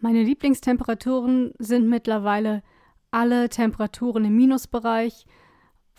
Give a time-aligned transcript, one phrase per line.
[0.00, 2.62] Meine Lieblingstemperaturen sind mittlerweile
[3.10, 5.26] alle Temperaturen im Minusbereich,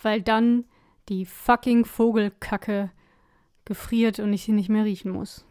[0.02, 0.66] weil dann
[1.08, 2.92] die fucking Vogelkacke
[3.66, 5.46] gefriert und ich sie nicht mehr riechen muss.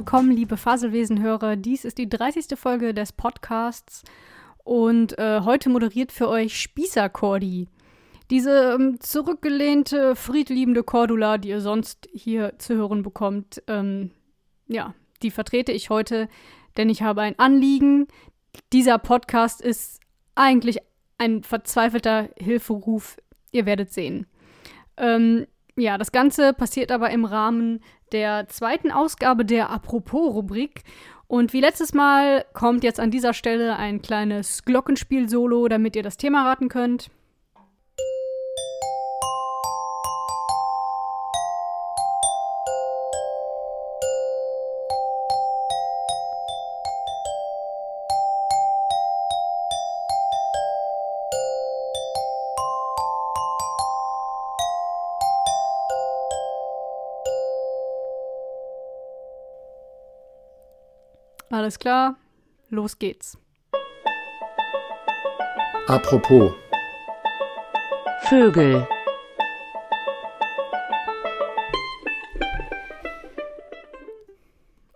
[0.00, 1.56] Willkommen, liebe Faselwesen-Hörer.
[1.56, 2.58] Dies ist die 30.
[2.58, 4.02] Folge des Podcasts
[4.64, 7.68] und äh, heute moderiert für euch Spießer Cordy.
[8.30, 14.12] Diese ähm, zurückgelehnte, friedliebende Cordula, die ihr sonst hier zu hören bekommt, ähm,
[14.68, 16.30] ja, die vertrete ich heute,
[16.78, 18.08] denn ich habe ein Anliegen.
[18.72, 20.00] Dieser Podcast ist
[20.34, 20.78] eigentlich
[21.18, 23.18] ein verzweifelter Hilferuf.
[23.52, 24.26] Ihr werdet sehen.
[24.96, 27.82] Ähm, ja, das Ganze passiert aber im Rahmen
[28.12, 30.82] der zweiten Ausgabe der Apropos-Rubrik.
[31.26, 36.16] Und wie letztes Mal kommt jetzt an dieser Stelle ein kleines Glockenspiel-Solo, damit ihr das
[36.16, 37.10] Thema raten könnt.
[61.52, 62.16] Alles klar,
[62.68, 63.36] los geht's.
[65.88, 66.52] Apropos.
[68.28, 68.86] Vögel.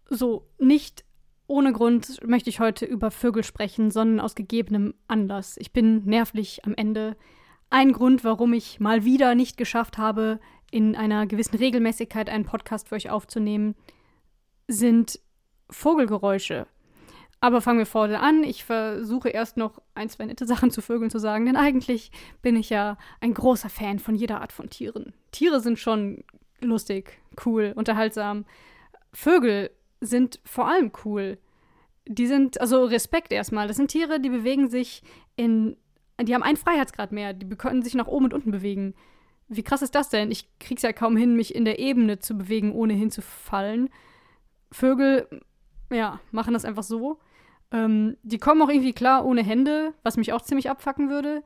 [0.08, 1.04] So, nicht
[1.48, 5.56] ohne Grund möchte ich heute über Vögel sprechen, sondern aus gegebenem Anlass.
[5.58, 7.16] Ich bin nervlich am Ende.
[7.68, 10.38] Ein Grund, warum ich mal wieder nicht geschafft habe,
[10.70, 13.74] in einer gewissen Regelmäßigkeit einen Podcast für euch aufzunehmen,
[14.68, 15.18] sind
[15.70, 16.66] Vogelgeräusche.
[17.40, 18.42] Aber fangen wir vorne an.
[18.42, 22.10] Ich versuche erst noch ein, zwei nette Sachen zu Vögeln zu sagen, denn eigentlich
[22.40, 25.12] bin ich ja ein großer Fan von jeder Art von Tieren.
[25.30, 26.24] Tiere sind schon
[26.62, 28.46] lustig, cool, unterhaltsam.
[29.12, 29.70] Vögel
[30.00, 31.38] sind vor allem cool.
[32.06, 33.68] Die sind, also Respekt erstmal.
[33.68, 35.02] Das sind Tiere, die bewegen sich
[35.36, 35.76] in,
[36.20, 37.34] die haben einen Freiheitsgrad mehr.
[37.34, 38.94] Die können sich nach oben und unten bewegen.
[39.48, 40.30] Wie krass ist das denn?
[40.30, 43.90] Ich krieg's ja kaum hin, mich in der Ebene zu bewegen, ohne hinzufallen.
[44.72, 45.28] Vögel
[45.94, 47.18] ja, machen das einfach so.
[47.70, 51.42] Ähm, die kommen auch irgendwie klar ohne Hände, was mich auch ziemlich abfacken würde.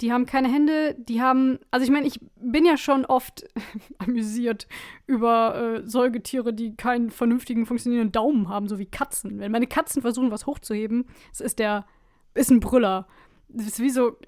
[0.00, 3.44] Die haben keine Hände, die haben, also ich meine, ich bin ja schon oft
[3.98, 4.66] amüsiert
[5.06, 9.38] über äh, Säugetiere, die keinen vernünftigen funktionierenden Daumen haben, so wie Katzen.
[9.38, 11.86] Wenn meine Katzen versuchen, was hochzuheben, das ist der,
[12.34, 13.06] ist ein Brüller.
[13.48, 14.18] Das ist wie so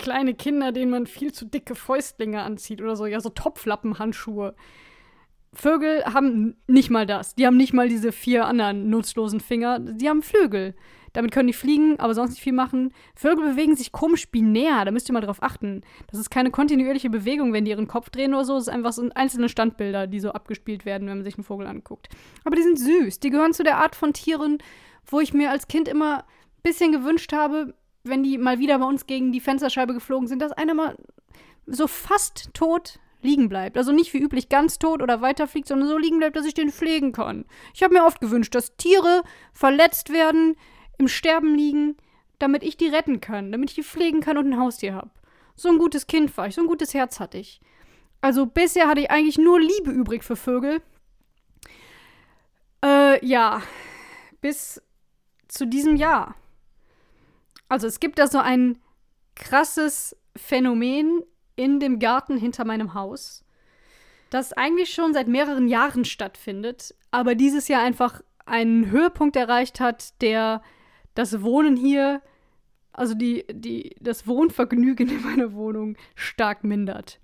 [0.00, 4.56] kleine Kinder, denen man viel zu dicke Fäustlinge anzieht oder so, ja, so Topflappenhandschuhe.
[5.52, 7.34] Vögel haben nicht mal das.
[7.34, 9.78] Die haben nicht mal diese vier anderen nutzlosen Finger.
[9.78, 10.74] Die haben Flügel.
[11.16, 12.92] Damit können die fliegen, aber sonst nicht viel machen.
[13.14, 15.80] Vögel bewegen sich komisch binär, da müsst ihr mal drauf achten.
[16.10, 18.52] Das ist keine kontinuierliche Bewegung, wenn die ihren Kopf drehen oder so.
[18.52, 21.68] Das ist einfach so einzelne Standbilder, die so abgespielt werden, wenn man sich einen Vogel
[21.68, 22.10] anguckt.
[22.44, 23.20] Aber die sind süß.
[23.20, 24.58] Die gehören zu der Art von Tieren,
[25.06, 27.72] wo ich mir als Kind immer ein bisschen gewünscht habe,
[28.04, 30.98] wenn die mal wieder bei uns gegen die Fensterscheibe geflogen sind, dass einer mal
[31.66, 33.76] so fast tot liegen bleibt.
[33.76, 36.70] Also nicht wie üblich ganz tot oder weiterfliegt, sondern so liegen bleibt, dass ich den
[36.70, 37.44] pflegen kann.
[37.74, 39.22] Ich habe mir oft gewünscht, dass Tiere
[39.52, 40.56] verletzt werden,
[40.98, 41.96] im Sterben liegen,
[42.38, 45.10] damit ich die retten kann, damit ich die pflegen kann und ein Haustier habe.
[45.54, 47.60] So ein gutes Kind war ich, so ein gutes Herz hatte ich.
[48.20, 50.80] Also bisher hatte ich eigentlich nur Liebe übrig für Vögel.
[52.84, 53.62] Äh, ja,
[54.40, 54.82] bis
[55.48, 56.34] zu diesem Jahr.
[57.68, 58.78] Also es gibt da so ein
[59.34, 61.22] krasses Phänomen
[61.56, 63.44] in dem Garten hinter meinem Haus,
[64.30, 70.20] das eigentlich schon seit mehreren Jahren stattfindet, aber dieses Jahr einfach einen Höhepunkt erreicht hat,
[70.22, 70.62] der
[71.14, 72.22] das Wohnen hier,
[72.92, 77.18] also die, die, das Wohnvergnügen in meiner Wohnung stark mindert.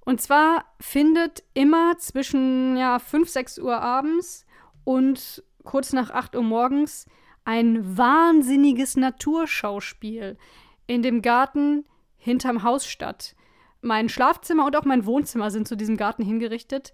[0.00, 4.46] Und zwar findet immer zwischen ja, 5, 6 Uhr abends
[4.84, 7.06] und kurz nach 8 Uhr morgens
[7.44, 10.38] ein wahnsinniges Naturschauspiel
[10.86, 11.84] in dem Garten
[12.16, 13.34] hinterm Haus statt.
[13.80, 16.92] Mein Schlafzimmer und auch mein Wohnzimmer sind zu diesem Garten hingerichtet.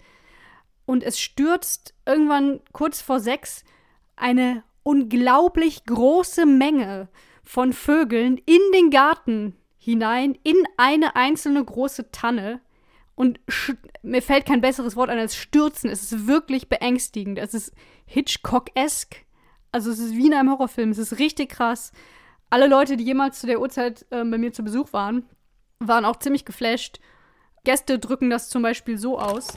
[0.86, 3.64] Und es stürzt irgendwann kurz vor sechs
[4.16, 7.08] eine unglaublich große Menge
[7.42, 12.60] von Vögeln in den Garten hinein, in eine einzelne große Tanne.
[13.14, 13.40] Und
[14.02, 15.90] mir fällt kein besseres Wort an als stürzen.
[15.90, 17.38] Es ist wirklich beängstigend.
[17.38, 17.72] Es ist
[18.06, 19.24] Hitchcock-esque.
[19.72, 20.90] Also es ist wie in einem Horrorfilm.
[20.90, 21.92] Es ist richtig krass.
[22.50, 25.24] Alle Leute, die jemals zu der Uhrzeit äh, bei mir zu Besuch waren,
[25.80, 27.00] waren auch ziemlich geflasht.
[27.64, 29.48] Gäste drücken das zum Beispiel so aus.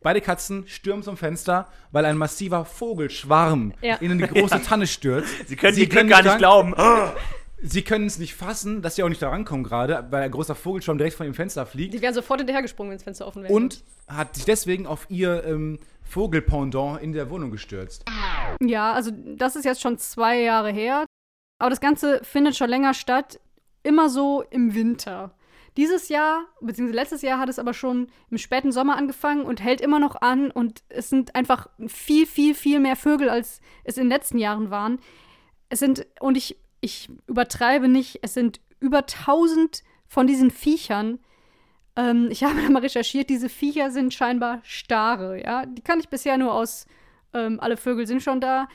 [0.00, 3.96] Beide Katzen stürmen zum Fenster, weil ein massiver Vogelschwarm Ja.
[3.96, 5.48] in die große Tanne stürzt.
[5.48, 6.74] Sie können die Glück können gar nicht glauben.
[7.60, 10.54] Sie können es nicht fassen, dass sie auch nicht da rankommen gerade, weil ein großer
[10.54, 11.92] Vogelschwarm direkt von dem Fenster fliegt.
[11.92, 13.52] Die wären sofort hinterhergesprungen, wenn das Fenster offen wäre.
[13.52, 18.04] Und hat sich deswegen auf ihr ähm, Vogelpendant in der Wohnung gestürzt.
[18.60, 21.04] Ja, also das ist jetzt schon zwei Jahre her.
[21.58, 23.40] Aber das Ganze findet schon länger statt,
[23.82, 25.34] immer so im Winter.
[25.76, 29.80] Dieses Jahr, beziehungsweise letztes Jahr hat es aber schon im späten Sommer angefangen und hält
[29.80, 30.50] immer noch an.
[30.50, 34.70] Und es sind einfach viel, viel, viel mehr Vögel, als es in den letzten Jahren
[34.70, 34.98] waren.
[35.68, 41.20] Es sind, und ich, ich übertreibe nicht, es sind über 1000 von diesen Viechern.
[41.94, 45.64] Ähm, ich habe da mal recherchiert, diese Viecher sind scheinbar Stare, ja.
[45.64, 46.86] Die kann ich bisher nur aus,
[47.34, 48.66] ähm, alle Vögel sind schon da.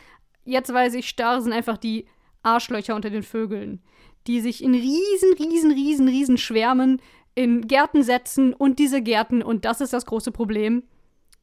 [0.45, 2.07] Jetzt weiß ich, Stare sind einfach die
[2.43, 3.81] Arschlöcher unter den Vögeln,
[4.27, 7.01] die sich in riesen, riesen, riesen, riesen Schwärmen
[7.35, 10.83] in Gärten setzen und diese Gärten, und das ist das große Problem,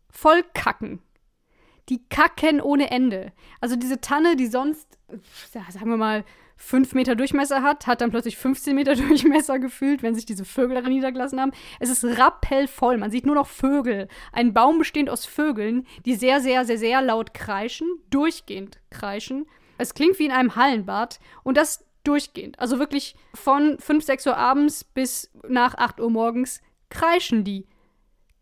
[0.09, 1.01] voll kacken.
[1.89, 3.33] Die kacken ohne Ende.
[3.61, 4.99] Also diese Tanne, die sonst,
[5.53, 6.25] sagen wir mal,
[6.57, 10.77] 5 Meter Durchmesser hat, hat dann plötzlich 15 Meter Durchmesser gefühlt, wenn sich diese Vögel
[10.77, 11.53] darin niedergelassen haben.
[11.81, 12.99] Es ist rappellvoll.
[12.99, 14.09] Man sieht nur noch Vögel.
[14.31, 19.47] Ein Baum bestehend aus Vögeln, die sehr, sehr, sehr, sehr laut kreischen, durchgehend kreischen.
[19.79, 22.59] Es klingt wie in einem Hallenbad und das durchgehend.
[22.59, 27.67] Also wirklich von 5, 6 Uhr abends bis nach 8 Uhr morgens kreischen die.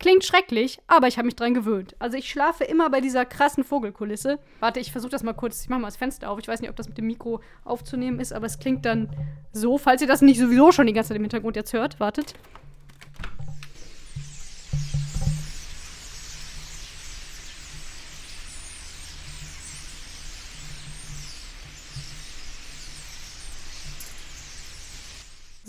[0.01, 1.97] Klingt schrecklich, aber ich habe mich dran gewöhnt.
[1.99, 4.39] Also ich schlafe immer bei dieser krassen Vogelkulisse.
[4.61, 5.63] Warte, ich versuche das mal kurz.
[5.63, 6.39] Ich mache mal das Fenster auf.
[6.39, 9.11] Ich weiß nicht, ob das mit dem Mikro aufzunehmen ist, aber es klingt dann
[9.53, 11.99] so, falls ihr das nicht sowieso schon die ganze Zeit im Hintergrund jetzt hört.
[11.99, 12.35] Wartet.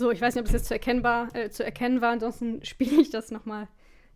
[0.00, 2.12] So, ich weiß nicht, ob es jetzt zu, erkennbar, äh, zu erkennen war.
[2.12, 3.68] Ansonsten spiele ich das nochmal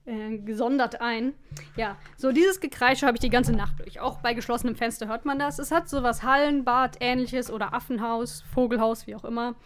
[0.07, 1.35] äh, gesondert ein.
[1.77, 4.01] Ja, so dieses Gekreische habe ich die ganze Nacht durch.
[4.01, 5.59] Auch bei geschlossenem Fenster hört man das.
[5.59, 9.57] Es hat sowas Hallenbad ähnliches oder Affenhaus, Vogelhaus, wie auch immer.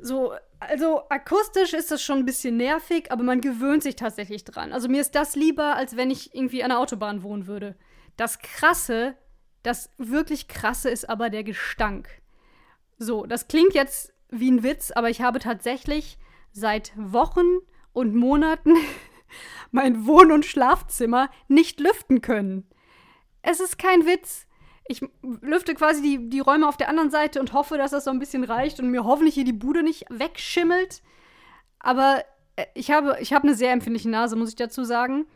[0.00, 4.72] So, also akustisch ist das schon ein bisschen nervig, aber man gewöhnt sich tatsächlich dran.
[4.72, 7.74] Also mir ist das lieber, als wenn ich irgendwie an der Autobahn wohnen würde.
[8.16, 9.16] Das Krasse,
[9.64, 12.08] das wirklich Krasse ist aber der Gestank.
[12.96, 16.18] So, das klingt jetzt wie ein Witz, aber ich habe tatsächlich
[16.52, 17.46] seit Wochen
[17.92, 18.74] und Monaten
[19.70, 22.68] mein Wohn- und Schlafzimmer nicht lüften können.
[23.42, 24.46] Es ist kein Witz.
[24.86, 28.10] Ich lüfte quasi die, die Räume auf der anderen Seite und hoffe, dass das so
[28.10, 31.02] ein bisschen reicht und mir hoffentlich hier die Bude nicht wegschimmelt.
[31.78, 32.24] Aber
[32.56, 35.26] äh, ich habe, ich habe eine sehr empfindliche Nase, muss ich dazu sagen.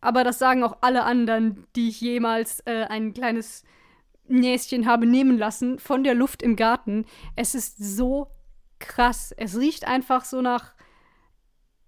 [0.00, 3.64] Aber das sagen auch alle anderen, die ich jemals äh, ein kleines
[4.26, 7.04] Näschen habe nehmen lassen von der Luft im Garten.
[7.36, 8.28] Es ist so
[8.88, 9.34] krass.
[9.36, 10.74] Es riecht einfach so nach,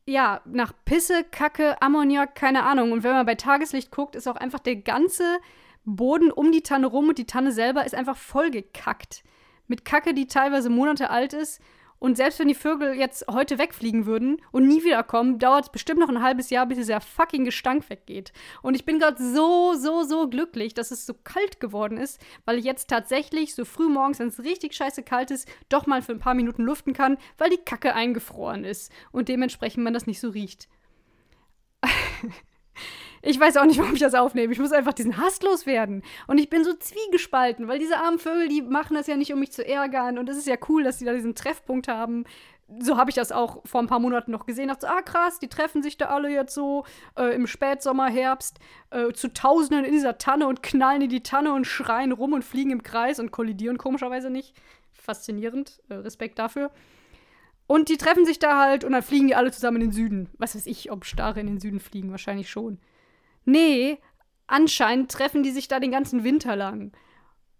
[0.06, 2.92] ja, nach Pisse, Kacke, Ammoniak, keine Ahnung.
[2.92, 5.38] Und wenn man bei Tageslicht guckt, ist auch einfach der ganze
[5.84, 9.22] Boden um die Tanne rum und die Tanne selber ist einfach vollgekackt.
[9.68, 11.60] Mit Kacke, die teilweise Monate alt ist.
[11.98, 16.00] Und selbst wenn die Vögel jetzt heute wegfliegen würden und nie wiederkommen, dauert es bestimmt
[16.00, 18.32] noch ein halbes Jahr, bis dieser fucking Gestank weggeht.
[18.62, 22.58] Und ich bin gerade so, so, so glücklich, dass es so kalt geworden ist, weil
[22.58, 26.12] ich jetzt tatsächlich so früh morgens, wenn es richtig scheiße kalt ist, doch mal für
[26.12, 30.20] ein paar Minuten luften kann, weil die Kacke eingefroren ist und dementsprechend man das nicht
[30.20, 30.68] so riecht.
[33.26, 34.52] Ich weiß auch nicht, warum ich das aufnehme.
[34.52, 36.02] Ich muss einfach diesen Hass loswerden.
[36.26, 39.40] Und ich bin so zwiegespalten, weil diese armen Vögel, die machen das ja nicht, um
[39.40, 40.18] mich zu ärgern.
[40.18, 42.24] Und es ist ja cool, dass sie da diesen Treffpunkt haben.
[42.80, 44.68] So habe ich das auch vor ein paar Monaten noch gesehen.
[44.68, 46.84] Dachte so, ah krass, die treffen sich da alle jetzt so
[47.16, 48.58] äh, im Spätsommer, Herbst
[48.90, 52.44] äh, zu Tausenden in dieser Tanne und knallen in die Tanne und schreien rum und
[52.44, 54.54] fliegen im Kreis und kollidieren komischerweise nicht.
[54.92, 56.70] Faszinierend, äh, Respekt dafür.
[57.68, 60.28] Und die treffen sich da halt und dann fliegen die alle zusammen in den Süden.
[60.38, 62.78] Was weiß ich, ob Stare in den Süden fliegen, wahrscheinlich schon.
[63.46, 63.98] Nee,
[64.46, 66.92] anscheinend treffen die sich da den ganzen Winter lang.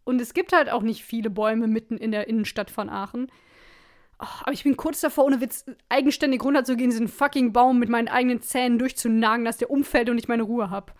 [0.04, 3.30] Und es gibt halt auch nicht viele Bäume mitten in der Innenstadt von Aachen.
[4.18, 8.08] Oh, aber ich bin kurz davor, ohne Witz, eigenständig runterzugehen, diesen fucking Baum mit meinen
[8.08, 10.94] eigenen Zähnen durchzunagen, dass der umfällt und ich meine Ruhe hab.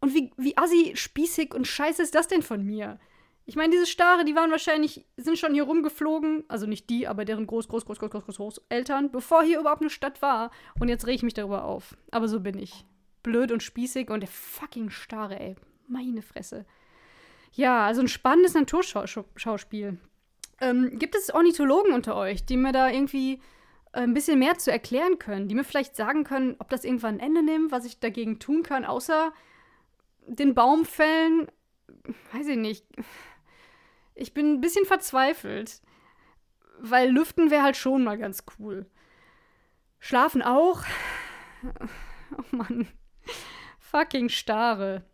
[0.00, 2.98] Und wie, wie assi, spießig und scheiße ist das denn von mir?
[3.44, 7.24] Ich meine, diese Stare, die waren wahrscheinlich, sind schon hier rumgeflogen, also nicht die, aber
[7.24, 10.50] deren Groß, Groß, Groß, Groß, Groß, Groß, Großeltern, bevor hier überhaupt eine Stadt war.
[10.80, 11.96] Und jetzt reg ich mich darüber auf.
[12.10, 12.84] Aber so bin ich.
[13.26, 15.56] Blöd und spießig und der fucking Stare, ey.
[15.88, 16.64] Meine Fresse.
[17.50, 19.98] Ja, also ein spannendes Naturschauspiel.
[20.60, 23.40] Ähm, gibt es Ornithologen unter euch, die mir da irgendwie
[23.92, 27.16] äh, ein bisschen mehr zu erklären können, die mir vielleicht sagen können, ob das irgendwann
[27.16, 29.32] ein Ende nimmt, was ich dagegen tun kann, außer
[30.28, 31.48] den Baum fällen,
[32.32, 32.86] weiß ich nicht.
[34.14, 35.82] Ich bin ein bisschen verzweifelt.
[36.78, 38.86] Weil lüften wäre halt schon mal ganz cool.
[39.98, 40.84] Schlafen auch.
[42.36, 42.86] Oh Mann.
[43.90, 45.04] Fucking Starre.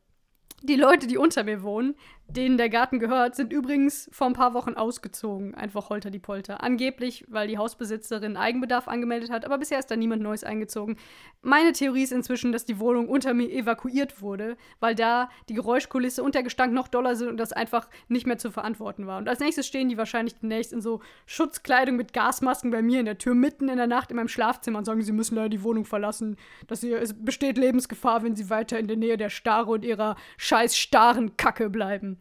[0.62, 1.94] Die Leute, die unter mir wohnen,
[2.36, 5.54] denen der Garten gehört, sind übrigens vor ein paar Wochen ausgezogen.
[5.54, 6.62] Einfach holter die Polter.
[6.62, 10.96] Angeblich, weil die Hausbesitzerin Eigenbedarf angemeldet hat, aber bisher ist da niemand Neues eingezogen.
[11.42, 16.22] Meine Theorie ist inzwischen, dass die Wohnung unter mir evakuiert wurde, weil da die Geräuschkulisse
[16.22, 19.18] und der Gestank noch doller sind und das einfach nicht mehr zu verantworten war.
[19.18, 23.06] Und als nächstes stehen die wahrscheinlich demnächst in so Schutzkleidung mit Gasmasken bei mir in
[23.06, 25.62] der Tür mitten in der Nacht in meinem Schlafzimmer und sagen, sie müssen leider die
[25.62, 26.36] Wohnung verlassen.
[26.66, 30.16] Dass hier, es besteht Lebensgefahr, wenn sie weiter in der Nähe der Starre und ihrer
[30.38, 32.18] scheiß starren Kacke bleiben.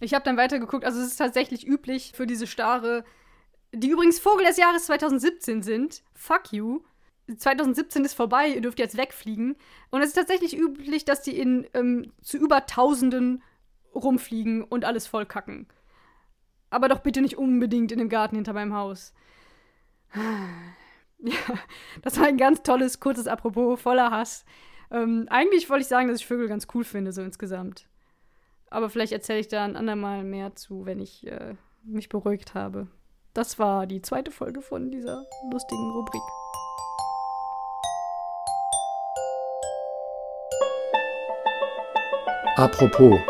[0.00, 0.84] Ich habe dann weitergeguckt.
[0.84, 3.04] Also es ist tatsächlich üblich für diese Stare,
[3.72, 6.02] die übrigens Vogel des Jahres 2017 sind.
[6.14, 6.80] Fuck you.
[7.34, 9.56] 2017 ist vorbei, ihr dürft jetzt wegfliegen.
[9.90, 13.42] Und es ist tatsächlich üblich, dass die in ähm, zu über Tausenden
[13.94, 15.66] rumfliegen und alles vollkacken.
[16.70, 19.14] Aber doch bitte nicht unbedingt in dem Garten hinter meinem Haus.
[21.18, 21.32] Ja,
[22.02, 24.44] das war ein ganz tolles, kurzes Apropos, voller Hass.
[24.90, 27.86] Ähm, eigentlich wollte ich sagen, dass ich Vögel ganz cool finde, so insgesamt.
[28.70, 32.88] Aber vielleicht erzähle ich da ein andermal mehr zu, wenn ich äh, mich beruhigt habe.
[33.34, 36.22] Das war die zweite Folge von dieser lustigen Rubrik.
[42.56, 43.20] Apropos.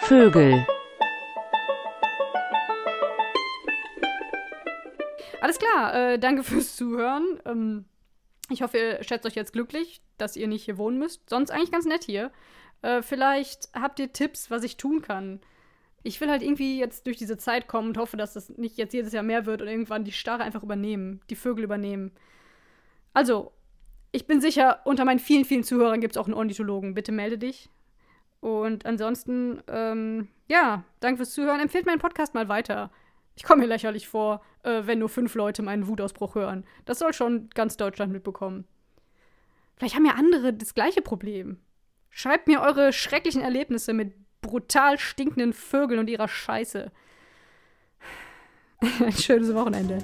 [0.00, 0.66] Vögel.
[5.40, 7.40] Alles klar, äh, danke fürs Zuhören.
[7.46, 7.84] Ähm,
[8.50, 11.28] ich hoffe, ihr schätzt euch jetzt glücklich, dass ihr nicht hier wohnen müsst.
[11.30, 12.30] Sonst eigentlich ganz nett hier.
[12.82, 15.40] Äh, vielleicht habt ihr Tipps, was ich tun kann.
[16.02, 18.94] Ich will halt irgendwie jetzt durch diese Zeit kommen und hoffe, dass das nicht jetzt
[18.94, 22.12] jedes Jahr mehr wird und irgendwann die Starre einfach übernehmen, die Vögel übernehmen.
[23.12, 23.52] Also,
[24.12, 26.94] ich bin sicher, unter meinen vielen, vielen Zuhörern gibt es auch einen Ornithologen.
[26.94, 27.68] Bitte melde dich.
[28.40, 31.60] Und ansonsten, ähm, ja, danke fürs Zuhören.
[31.60, 32.90] Empfehlt meinen Podcast mal weiter.
[33.36, 36.64] Ich komme mir lächerlich vor, äh, wenn nur fünf Leute meinen Wutausbruch hören.
[36.84, 38.66] Das soll schon ganz Deutschland mitbekommen.
[39.76, 41.58] Vielleicht haben ja andere das gleiche Problem.
[42.10, 46.90] Schreibt mir eure schrecklichen Erlebnisse mit brutal stinkenden Vögeln und ihrer Scheiße.
[49.00, 49.98] Ein schönes Wochenende.